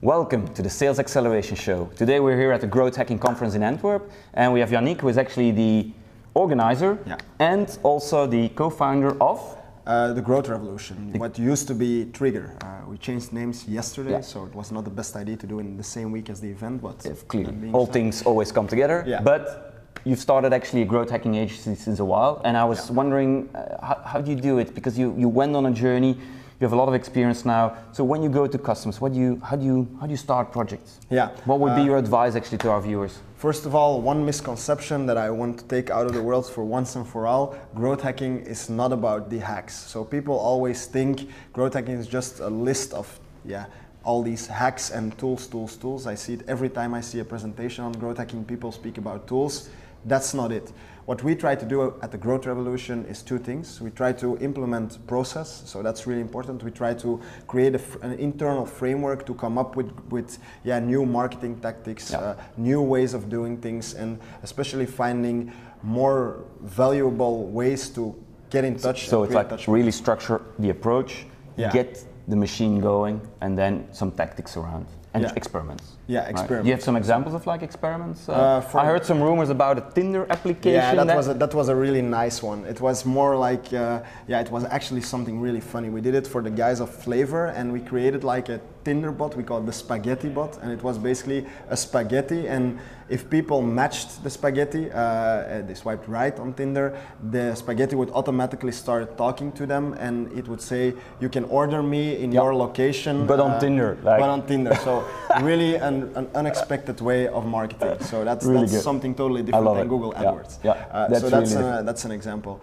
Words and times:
Welcome 0.00 0.54
to 0.54 0.62
the 0.62 0.70
Sales 0.70 1.00
Acceleration 1.00 1.56
Show. 1.56 1.90
Today 1.96 2.20
we're 2.20 2.36
here 2.38 2.52
at 2.52 2.60
the 2.60 2.68
Growth 2.68 2.94
Hacking 2.94 3.18
Conference 3.18 3.54
in 3.56 3.64
Antwerp, 3.64 4.08
and 4.34 4.52
we 4.52 4.60
have 4.60 4.70
Yannick, 4.70 5.00
who 5.00 5.08
is 5.08 5.18
actually 5.18 5.50
the 5.50 5.90
organizer 6.34 6.98
Yeah. 7.04 7.16
and 7.40 7.76
also 7.82 8.24
the 8.26 8.48
co-founder 8.50 9.20
of. 9.20 9.40
Uh, 9.84 10.12
the 10.12 10.20
Growth 10.22 10.48
Revolution, 10.48 11.12
what 11.16 11.36
used 11.38 11.66
to 11.66 11.74
be 11.74 12.04
Trigger. 12.12 12.52
Uh, 12.62 12.88
we 12.88 12.96
changed 12.98 13.32
names 13.32 13.66
yesterday, 13.66 14.12
Yeah. 14.12 14.20
so 14.20 14.44
it 14.44 14.54
was 14.54 14.70
not 14.70 14.84
the 14.84 14.90
best 14.90 15.16
idea 15.16 15.36
to 15.36 15.46
do 15.48 15.58
it 15.58 15.62
in 15.66 15.76
the 15.76 15.82
same 15.82 16.12
week 16.12 16.30
as 16.30 16.40
the 16.40 16.48
event, 16.50 16.80
but 16.82 16.98
clearly, 17.26 17.70
all 17.72 17.86
things 17.86 18.22
always 18.22 18.52
come 18.52 18.68
together. 18.68 19.02
Yeah. 19.04 19.20
But 19.22 19.82
you've 20.04 20.20
started 20.20 20.52
actually 20.52 20.82
a 20.82 20.84
growth 20.84 21.10
hacking 21.10 21.34
agency 21.34 21.74
since 21.74 21.98
a 21.98 22.04
while, 22.04 22.40
and 22.44 22.56
I 22.56 22.64
was 22.64 22.88
Yeah. 22.88 22.94
wondering 22.96 23.48
uh, 23.52 23.84
how, 23.84 24.00
how 24.04 24.20
do 24.20 24.30
you 24.30 24.36
do 24.40 24.58
it? 24.58 24.74
Because 24.76 24.96
you, 24.96 25.12
you 25.18 25.28
went 25.28 25.56
on 25.56 25.66
a 25.66 25.72
journey, 25.72 26.18
you 26.60 26.64
have 26.64 26.72
a 26.72 26.76
lot 26.76 26.88
of 26.88 26.94
experience 26.94 27.44
now. 27.44 27.76
So 27.92 28.02
when 28.04 28.22
you 28.22 28.28
go 28.28 28.46
to 28.46 28.58
customers, 28.58 29.00
what 29.00 29.12
do 29.12 29.18
you 29.18 29.40
how 29.44 29.56
do 29.56 29.64
you 29.64 29.88
how 30.00 30.06
do 30.06 30.10
you 30.10 30.16
start 30.16 30.50
projects? 30.52 30.98
Yeah. 31.10 31.30
What 31.44 31.60
would 31.60 31.74
be 31.76 31.82
Uh, 31.82 31.90
your 31.90 31.98
advice 31.98 32.34
actually 32.34 32.58
to 32.58 32.70
our 32.70 32.80
viewers? 32.80 33.18
First 33.36 33.66
of 33.66 33.74
all, 33.74 34.00
one 34.02 34.24
misconception 34.24 35.06
that 35.06 35.16
I 35.16 35.30
want 35.30 35.58
to 35.60 35.64
take 35.64 35.90
out 35.90 36.06
of 36.06 36.12
the 36.12 36.22
world 36.22 36.46
for 36.46 36.64
once 36.64 36.96
and 36.96 37.06
for 37.06 37.26
all 37.26 37.54
growth 37.74 38.02
hacking 38.02 38.40
is 38.40 38.68
not 38.68 38.92
about 38.92 39.30
the 39.30 39.38
hacks. 39.38 39.74
So 39.92 40.04
people 40.04 40.34
always 40.34 40.86
think 40.86 41.28
growth 41.52 41.74
hacking 41.74 41.98
is 41.98 42.08
just 42.08 42.40
a 42.40 42.48
list 42.48 42.92
of, 42.92 43.06
yeah, 43.44 43.66
all 44.08 44.22
these 44.22 44.46
hacks 44.46 44.90
and 44.90 45.16
tools, 45.18 45.46
tools, 45.46 45.76
tools. 45.76 46.06
I 46.06 46.14
see 46.14 46.32
it 46.32 46.42
every 46.48 46.70
time 46.70 46.94
I 46.94 47.02
see 47.02 47.18
a 47.20 47.24
presentation 47.24 47.84
on 47.84 47.92
growth 47.92 48.16
hacking, 48.16 48.42
people 48.42 48.72
speak 48.72 48.96
about 48.96 49.28
tools. 49.28 49.68
That's 50.06 50.32
not 50.32 50.50
it. 50.50 50.72
What 51.04 51.22
we 51.22 51.34
try 51.34 51.54
to 51.56 51.66
do 51.66 51.92
at 52.00 52.10
the 52.10 52.16
Growth 52.16 52.46
Revolution 52.46 53.04
is 53.04 53.22
two 53.22 53.38
things. 53.38 53.82
We 53.82 53.90
try 53.90 54.12
to 54.14 54.38
implement 54.38 55.06
process, 55.06 55.62
so 55.66 55.82
that's 55.82 56.06
really 56.06 56.22
important. 56.22 56.62
We 56.62 56.70
try 56.70 56.94
to 56.94 57.20
create 57.46 57.74
a 57.74 57.80
an 58.02 58.12
internal 58.18 58.64
framework 58.64 59.26
to 59.26 59.34
come 59.34 59.58
up 59.58 59.76
with, 59.76 59.90
with 60.08 60.38
yeah, 60.64 60.78
new 60.80 61.04
marketing 61.04 61.60
tactics, 61.60 62.10
Yeah. 62.10 62.18
uh, 62.18 62.34
new 62.56 62.80
ways 62.80 63.12
of 63.12 63.28
doing 63.28 63.58
things, 63.58 63.94
and 63.94 64.18
especially 64.42 64.86
finding 64.86 65.52
more 65.82 66.44
valuable 66.62 67.36
ways 67.58 67.90
to 67.90 68.14
get 68.48 68.64
in 68.64 68.74
touch. 68.78 69.08
So 69.08 69.24
it's 69.24 69.34
like 69.34 69.48
touch 69.50 69.68
really 69.68 69.92
structure 69.92 70.40
the 70.58 70.70
approach, 70.70 71.26
Yeah. 71.56 71.72
get 71.72 72.04
the 72.28 72.36
machine 72.36 72.78
going, 72.80 73.20
and 73.40 73.56
then 73.56 73.86
some 73.92 74.10
tactics 74.12 74.56
around 74.56 74.86
and 75.14 75.22
Yeah. 75.22 75.32
experiments. 75.40 75.84
Yeah, 76.06 76.28
experiments. 76.28 76.64
Do 76.64 76.68
you 76.68 76.74
have 76.74 76.82
some 76.90 76.96
examples 76.96 77.34
of 77.34 77.46
like 77.46 77.62
experiments? 77.62 78.28
Uh, 78.28 78.32
Uh, 78.32 78.78
I 78.82 78.84
heard 78.84 79.04
some 79.04 79.20
rumors 79.28 79.50
about 79.50 79.78
a 79.78 79.84
Tinder 79.94 80.26
application. 80.28 80.96
Yeah, 80.96 81.04
that 81.04 81.16
was 81.16 81.28
a, 81.28 81.34
that 81.34 81.54
was 81.54 81.68
a 81.70 81.74
really 81.84 82.02
nice 82.02 82.42
one. 82.42 82.60
It 82.72 82.80
was 82.80 83.04
more 83.06 83.32
like 83.48 83.64
uh, 83.72 84.00
yeah, 84.30 84.40
it 84.44 84.50
was 84.50 84.64
actually 84.76 85.00
something 85.00 85.40
really 85.46 85.60
funny. 85.72 85.88
We 85.88 86.02
did 86.02 86.14
it 86.14 86.26
for 86.26 86.40
the 86.42 86.50
guys 86.50 86.78
of 86.80 86.88
Flavor, 87.04 87.46
and 87.58 87.72
we 87.72 87.80
created 87.80 88.22
like 88.34 88.48
a 88.56 88.58
Tinder 88.84 89.10
bot. 89.12 89.36
We 89.36 89.42
called 89.42 89.64
it 89.64 89.66
the 89.66 89.72
Spaghetti 89.72 90.28
bot, 90.28 90.58
and 90.62 90.72
it 90.72 90.82
was 90.82 90.98
basically 90.98 91.46
a 91.68 91.76
spaghetti. 91.76 92.46
And 92.48 92.78
if 93.08 93.28
people 93.28 93.60
matched 93.62 94.22
the 94.22 94.30
spaghetti, 94.30 94.90
uh, 94.90 94.98
uh, 94.98 95.62
they 95.62 95.74
swiped 95.74 96.08
right 96.08 96.38
on 96.38 96.52
Tinder, 96.54 96.96
the 97.30 97.54
spaghetti 97.54 97.96
would 97.96 98.10
automatically 98.10 98.72
start 98.72 99.16
talking 99.16 99.52
to 99.52 99.66
them, 99.66 99.94
and 99.98 100.30
it 100.38 100.46
would 100.48 100.60
say, 100.60 100.94
"You 101.20 101.28
can 101.28 101.44
order 101.44 101.82
me 101.82 102.16
in 102.22 102.32
Yeah. 102.32 102.42
your 102.42 102.54
location." 102.54 103.26
But 103.26 103.40
on 103.40 103.58
Tinder, 103.60 103.96
like- 104.02 104.20
But 104.20 104.28
on 104.28 104.42
Tinder. 104.46 104.74
So 104.84 105.04
really 105.42 105.76
an, 105.76 106.10
an 106.14 106.26
unexpected 106.34 107.00
way 107.00 107.28
of 107.28 107.44
marketing. 107.46 107.96
So 108.00 108.24
that's 108.24 108.44
Really 108.46 108.60
that's 108.60 108.72
good. 108.72 108.82
something 108.82 109.14
totally 109.14 109.42
different 109.42 109.66
than 109.74 109.86
it. 109.86 109.88
Google 109.88 110.12
AdWords. 110.12 110.58
Yeah. 110.62 110.72
Uh, 110.92 111.08
That's 111.08 111.20
so 111.22 111.30
that's 111.30 111.50
really 111.52 111.64
uh, 111.64 111.66
different. 111.66 111.86
that's 111.86 112.04
an 112.04 112.12
example. 112.12 112.60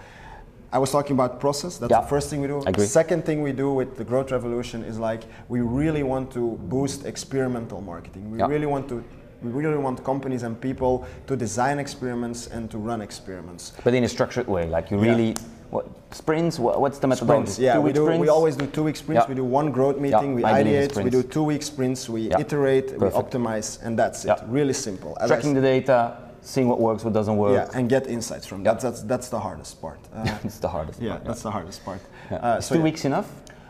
I 0.76 0.78
was 0.78 0.92
talking 0.92 1.14
about 1.20 1.40
process. 1.40 1.78
That's 1.78 1.92
Yeah. 1.92 2.02
the 2.02 2.08
first 2.08 2.30
thing 2.30 2.42
we 2.42 2.48
do. 2.48 2.62
Agree. 2.66 2.86
Second 2.86 3.24
thing 3.28 3.42
we 3.42 3.54
do 3.54 3.68
with 3.80 3.96
the 3.96 4.04
growth 4.04 4.30
revolution 4.38 4.84
is 4.84 5.00
like 5.00 5.22
we 5.48 5.62
really 5.62 6.04
want 6.04 6.26
to 6.38 6.44
boost 6.74 7.06
experimental 7.06 7.80
marketing. 7.80 8.24
We 8.34 8.38
Yeah. 8.40 8.48
really 8.54 8.70
want 8.76 8.86
to 8.90 8.98
we 9.44 9.52
really 9.52 9.78
want 9.88 10.04
companies 10.04 10.42
and 10.44 10.54
people 10.60 10.94
to 11.28 11.36
design 11.36 11.78
experiments 11.86 12.48
and 12.56 12.64
to 12.72 12.78
run 12.90 13.00
experiments. 13.02 13.64
But 13.84 13.94
in 13.94 14.04
a 14.04 14.08
structured 14.18 14.48
way, 14.48 14.66
like 14.76 14.86
you 14.92 14.98
Yeah. 14.98 15.10
really, 15.10 15.36
what, 15.70 15.86
sprints, 16.12 16.58
what, 16.58 16.82
what's 16.82 17.00
the 17.04 17.08
methodology? 17.08 17.52
Sprints, 17.52 17.60
yeah, 17.68 17.78
we 17.78 17.92
do. 17.94 18.04
sprints? 18.06 18.22
We 18.22 18.30
always 18.38 18.56
do 18.56 18.66
two 18.66 18.84
week 18.88 18.96
sprints. 19.04 19.24
Yeah. 19.26 19.30
We 19.34 19.36
do 19.36 19.46
one 19.60 19.68
growth 19.78 19.98
meeting. 20.00 20.34
we 20.38 20.44
I 20.44 20.64
believe 20.64 20.90
ideate. 20.90 21.04
We 21.08 21.12
do 21.12 21.22
two 21.36 21.44
week 21.52 21.64
sprints. 21.72 22.10
We 22.10 22.22
Yeah. 22.22 22.40
iterate. 22.44 22.88
Perfect. 22.98 23.16
We 23.16 23.22
optimize, 23.22 23.70
and 23.86 23.92
that's 24.02 24.20
it. 24.26 24.30
Yeah. 24.30 24.58
Really 24.60 24.74
simple. 24.88 25.12
As 25.22 25.30
I 25.30 25.36
Tracking 25.36 25.54
the 25.54 25.62
data, 25.62 25.98
seeing 26.46 26.68
what 26.70 26.80
works, 26.80 27.04
what 27.04 27.14
doesn't 27.14 27.38
work. 27.38 27.54
Yeah, 27.54 27.78
and 27.80 27.90
get 27.90 28.08
insights 28.08 28.46
from 28.46 28.64
Yeah. 28.64 28.74
that. 28.74 28.82
That's 28.82 29.02
that's 29.02 29.30
the 29.30 29.40
hardest 29.40 29.82
part. 29.82 30.00
Uh, 30.14 30.38
it's 30.44 30.60
the 30.60 30.70
hardest. 30.70 31.02
yeah, 31.02 31.12
part, 31.12 31.26
that's 31.26 31.42
the 31.42 31.52
hardest 31.52 31.84
part. 31.84 32.02
Yeah. 32.32 32.38
Uh, 32.38 32.62
so 32.62 32.76
two 32.76 32.80
yeah. 32.80 32.84
weeks 32.84 33.06
enough? 33.06 33.30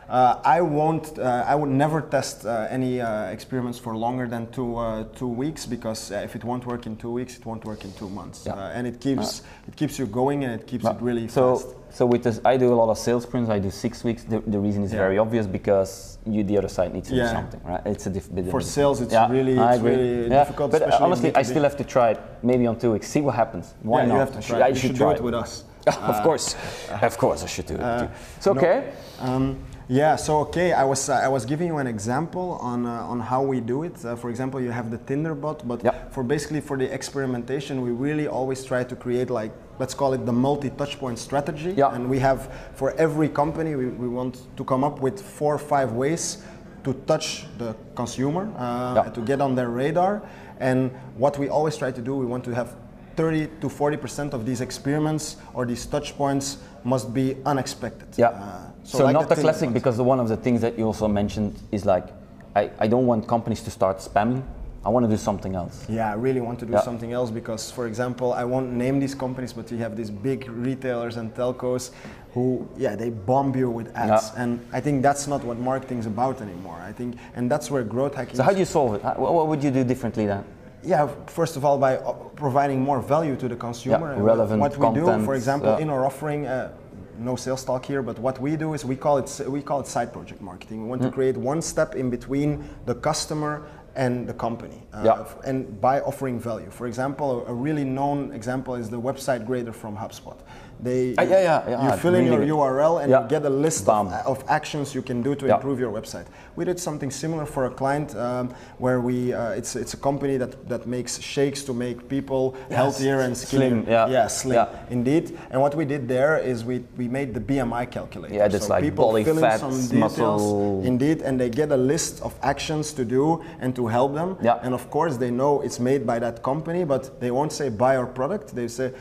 Uh, 0.10 0.40
I 0.46 0.62
won't. 0.62 1.18
Uh, 1.18 1.44
I 1.48 1.56
would 1.56 1.70
never 1.70 2.00
test 2.00 2.46
uh, 2.46 2.68
any 2.70 3.02
uh, 3.02 3.26
experiments 3.32 3.80
for 3.80 3.98
longer 3.98 4.28
than 4.28 4.46
two 4.52 4.76
uh, 4.78 5.06
two 5.16 5.28
weeks 5.28 5.66
because 5.66 6.12
uh, 6.12 6.18
if 6.18 6.36
it 6.36 6.44
won't 6.44 6.66
work 6.68 6.86
in 6.86 6.96
two 6.96 7.10
weeks, 7.12 7.38
it 7.38 7.46
won't 7.46 7.66
work 7.66 7.84
in 7.84 7.92
two 7.94 8.10
months. 8.10 8.44
Yeah. 8.46 8.54
Uh, 8.54 8.70
and 8.76 8.86
it 8.86 9.00
keeps 9.02 9.42
it 9.68 9.76
keeps 9.76 9.98
you 9.98 10.06
going 10.06 10.44
and 10.44 10.54
it 10.62 10.68
keeps 10.68 10.86
it 10.86 10.98
really 11.02 11.28
so, 11.28 11.56
fast. 11.58 11.76
so 11.90 12.06
with 12.06 12.22
this, 12.24 12.40
I 12.46 12.56
do 12.56 12.72
a 12.72 12.76
lot 12.76 12.90
of 12.90 13.00
sales 13.00 13.24
sprints. 13.24 13.50
I 13.50 13.58
do 13.58 13.72
six 13.72 14.04
weeks. 14.04 14.24
The, 14.24 14.42
the 14.46 14.60
reason 14.60 14.84
is 14.84 14.92
Yeah. 14.94 15.00
very 15.00 15.18
obvious 15.18 15.48
because 15.48 16.20
you, 16.28 16.44
the 16.44 16.60
other 16.60 16.68
side, 16.70 16.94
needs 16.94 17.10
to 17.10 17.16
do 17.16 17.26
something, 17.26 17.62
right? 17.64 17.82
It's 17.88 18.06
a 18.06 18.12
diff- 18.12 18.34
bit 18.34 18.52
For 18.52 18.62
sales, 18.62 19.02
it's 19.02 19.12
Yeah, 19.14 19.28
really- 19.32 19.58
I 19.58 19.72
it's 19.74 19.80
agree. 19.80 19.92
really 19.96 20.22
yeah. 20.30 20.44
difficult, 20.44 20.72
But 20.72 20.84
honestly, 21.02 21.30
I 21.36 21.42
B2B. 21.42 21.46
still 21.46 21.64
have 21.64 21.78
to 21.78 21.84
try 21.84 22.12
it. 22.12 22.20
Maybe 22.44 22.68
on 22.68 22.78
two 22.78 22.92
weeks. 22.92 23.08
See 23.08 23.22
what 23.22 23.34
happens. 23.34 23.74
Why 23.82 24.02
yeah, 24.02 24.06
not? 24.08 24.14
you 24.14 24.20
have 24.20 24.34
to 24.34 24.42
try. 24.42 24.44
should, 24.44 24.62
I 24.62 24.68
you 24.68 24.76
should 24.76 24.82
should 24.90 24.98
try 24.98 25.14
do 25.14 25.20
it 25.20 25.24
with 25.24 25.34
us. 25.34 25.64
of 26.01 26.23
course, 26.23 26.56
of 27.01 27.18
course, 27.18 27.44
I 27.44 27.47
should 27.47 27.68
do 27.68 27.75
it. 27.75 28.01
you. 28.01 28.09
It's 28.38 28.47
okay. 28.47 28.94
Um, 29.19 29.57
yeah. 29.88 30.16
So 30.16 30.40
okay, 30.40 30.73
I 30.73 30.84
was 30.84 31.09
uh, 31.09 31.13
I 31.13 31.28
was 31.28 31.46
giving 31.46 31.68
you 31.68 31.78
an 31.78 31.88
example 31.88 32.57
on 32.62 32.85
uh, 32.85 33.12
on 33.12 33.19
how 33.19 33.44
we 33.44 33.59
do 33.62 33.84
it. 33.84 34.03
Uh, 34.03 34.16
for 34.16 34.29
example, 34.29 34.59
you 34.59 34.72
have 34.72 34.90
the 34.90 34.97
Tinder 34.97 35.35
bot, 35.35 35.68
but 35.68 35.84
Yeah. 35.84 35.91
for 36.09 36.24
basically 36.24 36.62
for 36.62 36.78
the 36.78 36.91
experimentation, 36.91 37.81
we 37.81 37.91
really 37.91 38.28
always 38.28 38.63
try 38.66 38.84
to 38.84 38.95
create 38.95 39.29
like 39.29 39.51
let's 39.79 39.94
call 39.94 40.13
it 40.13 40.25
the 40.25 40.34
multi 40.34 40.69
touchpoint 40.72 41.18
strategy. 41.18 41.74
Yeah. 41.78 41.94
And 41.95 42.09
we 42.09 42.19
have 42.19 42.50
for 42.74 42.94
every 42.97 43.29
company, 43.29 43.75
we, 43.75 43.85
we 43.88 44.07
want 44.07 44.38
to 44.57 44.63
come 44.63 44.84
up 44.84 45.01
with 45.01 45.22
four 45.22 45.53
or 45.53 45.59
five 45.59 45.91
ways 45.91 46.44
to 46.84 46.94
touch 47.06 47.45
the 47.57 47.75
consumer 47.95 48.51
uh, 48.57 48.94
Yeah. 48.95 49.12
to 49.12 49.22
get 49.22 49.40
on 49.41 49.56
their 49.56 49.69
radar. 49.69 50.22
And 50.59 50.91
what 51.18 51.38
we 51.38 51.50
always 51.50 51.78
try 51.78 51.91
to 51.91 52.01
do, 52.01 52.16
we 52.16 52.25
want 52.25 52.44
to 52.45 52.56
have 52.56 52.75
30 53.16 53.48
to 53.62 53.70
40 53.70 53.98
percent 53.98 54.34
of 54.34 54.46
these 54.46 54.62
experiments 54.62 55.38
or 55.53 55.66
these 55.66 55.86
touch 55.86 56.16
points 56.18 56.58
must 56.84 57.14
be 57.14 57.36
unexpected. 57.46 58.08
Yeah. 58.18 58.30
Uh, 58.30 58.72
so 58.84 59.03
like 59.03 59.14
not 59.14 59.30
the 59.30 59.36
Tinder 59.36 59.42
classic 59.50 59.74
because 59.74 59.98
one 60.00 60.20
of 60.20 60.28
the 60.30 60.38
things 60.38 60.62
that 60.62 60.78
you 60.78 60.86
also 60.86 61.08
mentioned 61.08 61.58
is 61.72 61.86
like, 61.86 62.08
I, 62.56 62.70
I 62.80 62.88
don't 62.88 63.06
want 63.08 63.28
companies 63.28 63.62
to 63.64 63.72
start 63.72 63.98
spamming. 64.00 64.44
I 64.86 64.90
want 64.90 65.04
to 65.04 65.09
do 65.09 65.18
something 65.18 65.56
else. 65.56 65.84
Yeah, 65.90 66.12
I 66.12 66.14
really 66.14 66.42
want 66.42 66.59
to 66.59 66.66
do 66.68 66.74
Yeah. 66.74 66.81
something 66.81 67.12
else 67.12 67.31
because, 67.31 67.72
for 67.72 67.88
example, 67.88 68.34
I 68.34 68.44
won't 68.44 68.72
name 68.72 69.00
these 69.00 69.16
companies, 69.16 69.52
but 69.52 69.72
you 69.72 69.80
have 69.80 69.98
these 69.98 70.12
big 70.12 70.48
retailers 70.48 71.18
and 71.18 71.34
telcos 71.34 71.90
who, 72.36 72.68
yeah, 72.78 72.96
they 72.96 73.09
bomb 73.09 73.56
you 73.56 73.72
with 73.72 73.88
ads, 73.96 74.31
Yeah. 74.36 74.44
and 74.44 74.59
I 74.72 74.80
think 74.81 75.02
that's 75.02 75.25
not 75.25 75.44
what 75.44 75.58
marketing 75.58 75.98
is 75.98 76.06
about 76.06 76.40
anymore. 76.40 76.78
I 76.88 76.92
think, 76.92 77.16
and 77.36 77.50
that's 77.50 77.72
where 77.72 77.81
growth 77.84 78.14
hacking. 78.14 78.36
So 78.36 78.44
how 78.44 78.52
do 78.52 78.59
you 78.59 78.66
solve 78.66 78.94
it? 78.94 79.02
What 79.18 79.48
would 79.48 79.64
you 79.64 79.72
do 79.72 79.84
differently 79.84 80.28
then? 80.28 80.44
Yeah, 80.85 81.07
first 81.28 81.57
of 81.57 81.66
all, 81.66 81.78
by 81.78 81.97
uh, 81.97 82.13
providing 82.35 82.81
more 82.81 83.01
value 83.01 83.35
to 83.38 83.47
the 83.47 83.56
consumer. 83.56 84.13
Yeah, 84.16 84.22
relevant 84.22 84.62
What 84.62 84.78
we 84.78 84.94
do, 84.94 85.06
for 85.25 85.34
example, 85.35 85.72
yeah. 85.72 85.79
in 85.84 85.90
our 85.90 86.06
offering, 86.06 86.46
uh, 86.46 86.72
no 87.18 87.35
sales 87.35 87.63
talk 87.63 87.85
here, 87.85 88.01
but 88.03 88.19
what 88.19 88.40
we 88.40 88.56
do 88.56 88.73
is 88.73 88.85
we 88.85 88.95
call 88.95 89.18
it 89.18 89.41
we 89.47 89.62
call 89.62 89.79
it 89.79 89.88
side 89.88 90.12
project 90.13 90.41
marketing. 90.41 90.84
We 90.84 90.90
want 90.90 91.01
Mm. 91.01 91.06
to 91.06 91.12
create 91.12 91.38
one 91.38 91.62
step 91.62 91.95
in 91.95 92.09
between 92.09 92.63
the 92.85 92.95
customer 92.95 93.62
and 93.95 94.28
the 94.28 94.34
company, 94.34 94.84
uh, 94.94 95.01
Yeah. 95.06 95.50
and 95.50 95.79
by 95.79 96.01
offering 96.01 96.38
value. 96.40 96.69
For 96.69 96.85
example, 96.88 97.45
a 97.47 97.53
really 97.53 97.85
known 97.85 98.31
example 98.34 98.75
is 98.75 98.90
the 98.90 99.00
website 99.00 99.45
grader 99.45 99.72
from 99.74 99.95
HubSpot. 99.95 100.35
They, 100.84 101.16
Ah, 101.18 101.22
yeah, 101.24 101.40
yeah, 101.41 101.69
yeah, 101.69 101.86
you 101.91 101.97
fill 102.00 102.16
in 102.16 102.25
really 102.30 102.47
your. 102.47 102.58
URL 102.58 102.97
and 103.02 103.09
Yeah. 103.09 103.22
you 103.24 103.28
get 103.30 103.46
a 103.46 103.50
list 103.50 103.88
of, 103.90 104.12
of 104.25 104.44
actions 104.47 104.94
you 104.94 105.02
can 105.02 105.22
do 105.22 105.36
to 105.36 105.46
Yeah. 105.47 105.56
improve 105.56 105.80
your 105.80 105.91
website. 105.91 106.25
We 106.56 106.66
did 106.66 106.80
something 106.80 107.12
similar 107.12 107.46
for 107.46 107.66
a 107.66 107.69
client 107.69 108.16
um, 108.16 108.50
where 108.78 109.00
we 109.02 109.33
uh, 109.33 109.51
it's 109.60 109.75
it's 109.75 109.94
a 109.94 109.98
company 109.98 110.38
that 110.38 110.51
that 110.69 110.86
makes 110.88 111.19
shakes 111.22 111.63
to 111.63 111.74
make 111.74 112.07
people 112.07 112.56
healthier 112.69 113.19
and 113.22 113.36
skinnier. 113.38 113.69
Slim, 113.69 113.86
yeah. 113.88 114.07
yeah, 114.12 114.27
slim, 114.27 114.56
Yeah. 114.56 114.68
indeed. 114.98 115.38
And 115.51 115.62
what 115.62 115.75
we 115.75 115.86
did 115.86 116.07
there 116.07 116.38
is 116.51 116.63
we 116.63 116.83
we 116.98 117.07
made 117.07 117.33
the 117.33 117.39
BMI 117.42 117.86
calculator. 117.89 118.36
Yeah, 118.36 118.48
that's 118.51 118.69
like 118.69 118.83
people 118.83 119.12
body 119.12 119.24
fill 119.24 119.44
in 119.44 119.60
some 119.60 119.72
details, 119.72 120.19
muscle. 120.19 120.81
indeed, 120.86 121.22
and 121.22 121.39
they 121.39 121.50
get 121.50 121.72
a 121.72 121.77
list 121.77 122.22
of 122.22 122.33
actions 122.42 122.94
to 122.94 123.04
do 123.06 123.42
and 123.62 123.75
to 123.75 123.88
help 123.88 124.13
them. 124.13 124.38
Yeah. 124.42 124.60
And 124.66 124.74
of 124.74 124.89
course, 124.89 125.18
they 125.18 125.31
know 125.31 125.62
it's 125.66 125.80
made 125.80 126.06
by 126.06 126.19
that 126.19 126.42
company, 126.44 126.86
but 126.86 127.19
they 127.19 127.31
won't 127.31 127.51
say 127.51 127.69
buy 127.69 127.95
our 127.98 128.07
product. 128.07 128.56
They 128.56 128.68
say 128.68 128.92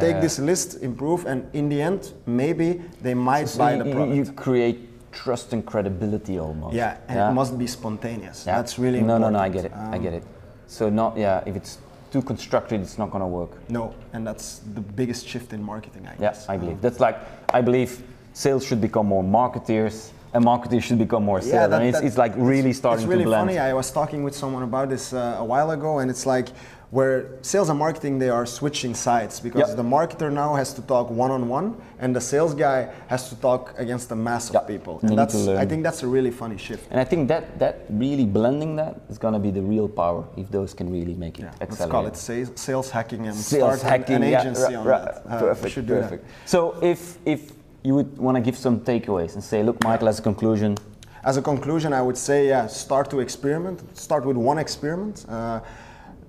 take 0.00 0.20
this 0.20 0.38
list, 0.38 0.82
improve, 0.82 1.17
and 1.24 1.44
in 1.54 1.68
the 1.68 1.80
end, 1.82 2.12
maybe 2.26 2.80
they 3.02 3.14
might 3.14 3.48
So 3.48 3.58
buy 3.58 3.76
you, 3.76 3.84
the 3.84 3.90
product. 3.92 4.16
you 4.16 4.32
create 4.32 4.78
trust 5.12 5.52
and 5.52 5.64
credibility 5.64 6.38
almost. 6.38 6.74
Yeah, 6.74 6.96
and 7.08 7.18
it 7.18 7.32
must 7.32 7.58
be 7.58 7.66
spontaneous. 7.66 8.44
Yeah. 8.46 8.56
That's 8.56 8.78
really 8.78 9.00
no, 9.00 9.16
important. 9.16 9.32
no, 9.32 9.38
no. 9.38 9.44
I 9.44 9.48
get 9.48 9.64
it. 9.64 9.72
I 9.72 9.96
Um, 9.96 10.02
get 10.02 10.12
it. 10.14 10.24
So 10.66 10.88
not 10.90 11.16
yeah. 11.16 11.42
If 11.46 11.56
it's 11.56 11.78
too 12.12 12.22
constructed, 12.22 12.80
it's 12.80 12.98
not 12.98 13.10
gonna 13.10 13.26
work. 13.28 13.50
No, 13.68 13.94
and 14.12 14.26
that's 14.26 14.60
the 14.74 14.80
biggest 14.80 15.26
shift 15.26 15.52
in 15.52 15.62
marketing, 15.62 16.06
I 16.06 16.12
Yeah, 16.12 16.20
guess. 16.32 16.48
I 16.48 16.56
believe 16.56 16.80
that's 16.80 17.00
like 17.00 17.16
I 17.52 17.60
believe 17.62 18.02
sales 18.32 18.64
should 18.64 18.80
become 18.80 19.06
more 19.06 19.24
marketeers 19.24 20.10
and 20.34 20.44
marketers 20.44 20.84
should 20.84 20.98
become 20.98 21.24
more 21.24 21.40
sales. 21.40 21.70
that- 21.70 21.72
and 21.80 21.88
it's, 21.88 21.98
that- 21.98 22.06
it's 22.06 22.18
like 22.18 22.34
really 22.36 22.72
starting 22.72 23.04
It's 23.04 23.08
really 23.10 23.24
to 23.24 23.30
blend. 23.30 23.48
funny. 23.48 23.58
I 23.58 23.72
was 23.72 23.90
talking 23.90 24.22
with 24.24 24.34
someone 24.34 24.62
about 24.62 24.88
this 24.90 25.12
uh, 25.12 25.36
a 25.38 25.44
while 25.44 25.70
ago, 25.70 25.98
and 26.00 26.10
it's 26.10 26.26
like 26.26 26.48
where 26.90 27.26
sales 27.42 27.68
and 27.68 27.78
marketing 27.78 28.18
they 28.18 28.30
are 28.30 28.46
switching 28.46 28.94
sides 28.94 29.40
because 29.40 29.68
Yep. 29.68 29.76
the 29.76 29.82
marketer 29.82 30.32
now 30.32 30.54
has 30.54 30.72
to 30.72 30.80
talk 30.80 31.10
one 31.10 31.30
on 31.30 31.46
one, 31.46 31.76
and 32.00 32.16
the 32.16 32.20
sales 32.20 32.54
guy 32.54 32.88
has 33.08 33.28
to 33.28 33.36
talk 33.36 33.74
against 33.76 34.10
a 34.10 34.16
mass 34.16 34.48
of 34.48 34.54
Yep. 34.54 34.66
people. 34.68 34.98
And 35.02 35.18
that's. 35.18 35.36
I 35.48 35.66
think 35.66 35.82
that's 35.82 36.02
a 36.02 36.06
really 36.06 36.30
funny 36.30 36.56
shift. 36.56 36.86
And 36.90 36.98
I 36.98 37.04
think 37.04 37.28
that 37.28 37.58
that 37.58 37.74
really 37.90 38.24
blending 38.24 38.76
that 38.76 38.94
is 39.10 39.18
going 39.18 39.34
to 39.34 39.40
be 39.40 39.50
the 39.50 39.60
real 39.60 39.86
power 39.86 40.24
if 40.38 40.50
those 40.50 40.72
can 40.72 40.90
really 40.90 41.14
make 41.14 41.38
it 41.38 41.42
Yeah, 41.42 41.50
let's 41.60 41.84
call 41.84 42.06
it 42.06 42.16
sales, 42.16 42.50
sales 42.54 42.88
hacking 42.90 43.26
and 43.26 43.36
Sales 43.36 43.80
start 43.80 43.82
hacking, 43.92 44.16
an 44.16 44.22
yeah, 44.30 44.40
agency 44.40 44.62
right, 44.62 44.76
on 44.76 44.86
right. 44.86 45.04
that. 45.04 45.22
Uh, 45.28 45.40
perfect, 45.40 45.74
should 45.74 45.86
do 45.86 45.94
that. 45.96 46.02
perfect. 46.04 46.24
So 46.46 46.74
if 46.80 47.18
if 47.26 47.52
you 47.82 47.94
would 47.94 48.18
want 48.18 48.36
to 48.36 48.40
give 48.40 48.56
some 48.56 48.80
takeaways 48.80 49.34
and 49.34 49.42
say, 49.42 49.62
look, 49.62 49.82
Michael, 49.84 50.08
as 50.08 50.18
a 50.18 50.22
conclusion, 50.22 50.76
As 51.24 51.36
a 51.36 51.42
conclusion, 51.42 51.92
I 51.92 52.00
would 52.00 52.16
say, 52.16 52.48
yeah, 52.48 52.66
start 52.68 53.10
to 53.10 53.20
experiment. 53.20 53.96
Start 53.96 54.24
with 54.24 54.36
one 54.36 54.58
experiment. 54.58 55.26
Uh, 55.28 55.60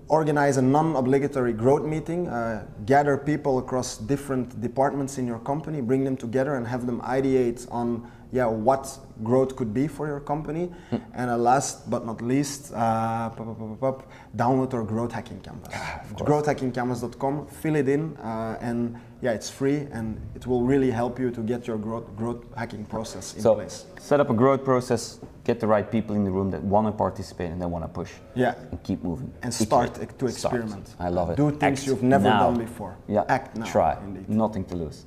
organize 0.07 0.57
a 0.57 0.61
non-obligatory 0.61 1.53
growth 1.53 1.85
meeting. 1.85 2.27
Uh, 2.27 2.65
gather 2.85 3.15
people 3.17 3.59
across 3.59 3.97
different 3.97 4.59
departments 4.61 5.17
in 5.19 5.27
your 5.27 5.39
company. 5.39 5.79
Bring 5.81 6.03
them 6.03 6.17
together 6.17 6.55
and 6.55 6.65
have 6.67 6.85
them 6.85 7.01
ideate 7.01 7.67
on, 7.71 8.11
yeah, 8.31 8.45
what 8.45 8.87
growth 9.23 9.55
could 9.55 9.73
be 9.73 9.87
for 9.87 10.07
your 10.07 10.19
company. 10.19 10.71
And 11.13 11.29
uh, 11.31 11.37
last 11.37 11.89
but 11.89 12.05
not 12.05 12.21
least, 12.21 12.71
uh, 12.73 13.29
pop, 13.29 13.57
pop, 13.57 13.79
pop, 13.79 14.11
download 14.35 14.73
our 14.73 14.83
growth 14.83 15.11
hacking 15.11 15.41
canvas. 15.41 15.73
growthhackingcanvas.com. 16.15 17.47
Fill 17.47 17.75
it 17.75 17.87
in, 17.89 18.15
uh, 18.17 18.57
and 18.61 18.95
yeah, 19.21 19.31
it's 19.31 19.49
free, 19.49 19.87
and 19.91 20.19
it 20.35 20.45
will 20.47 20.63
really 20.63 20.91
help 20.91 21.19
you 21.19 21.29
to 21.31 21.41
get 21.41 21.67
your 21.67 21.77
growth 21.77 22.15
growth 22.15 22.45
hacking 22.55 22.85
process 22.85 23.33
in 23.35 23.41
so 23.41 23.55
place. 23.55 23.85
set 23.99 24.19
up 24.19 24.29
a 24.29 24.33
growth 24.33 24.63
process, 24.63 25.19
get 25.43 25.59
the 25.59 25.67
right 25.67 25.89
people 25.91 26.15
in 26.15 26.23
the 26.23 26.31
room 26.31 26.49
that 26.51 26.63
want 26.63 26.87
to 26.87 26.91
participate 26.91 27.51
and 27.51 27.61
they 27.61 27.65
want 27.65 27.83
to 27.83 27.89
push. 27.89 28.11
Yeah. 28.35 28.53
And 28.71 28.81
keep 28.83 29.03
moving. 29.03 29.31
and 29.43 29.51
Iterate. 29.53 29.67
start 29.67 29.93
to 29.95 30.01
Start. 30.31 30.31
experiment. 30.31 30.95
I 30.99 31.09
love 31.09 31.31
it. 31.31 31.37
Do 31.37 31.49
things 31.51 31.79
Act 31.79 31.87
you've 31.87 32.03
never 32.03 32.29
now. 32.29 32.43
done 32.51 32.57
before. 32.59 32.95
Yeah. 33.07 33.25
Act 33.27 33.57
now. 33.57 33.65
Try. 33.65 33.97
Indeed. 34.03 34.29
Nothing 34.29 34.63
to 34.65 34.75
lose. 34.75 35.05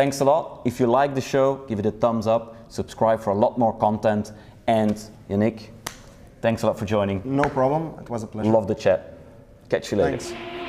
Thanks 0.00 0.20
a 0.20 0.24
lot. 0.24 0.62
If 0.64 0.80
you 0.80 0.86
like 0.86 1.14
the 1.14 1.20
show, 1.20 1.56
give 1.68 1.78
it 1.78 1.84
a 1.84 1.90
thumbs 1.90 2.26
up. 2.26 2.56
Subscribe 2.72 3.20
for 3.20 3.32
a 3.32 3.34
lot 3.34 3.58
more 3.58 3.76
content. 3.76 4.32
And 4.66 4.94
Yannick, 5.28 5.68
thanks 6.40 6.62
a 6.62 6.68
lot 6.68 6.78
for 6.78 6.86
joining. 6.86 7.20
No 7.22 7.42
problem. 7.42 8.00
It 8.00 8.08
was 8.08 8.22
a 8.22 8.26
pleasure. 8.26 8.50
Love 8.50 8.66
the 8.66 8.74
chat. 8.74 9.18
Catch 9.68 9.92
you 9.92 9.98
later. 9.98 10.16
Thanks. 10.16 10.59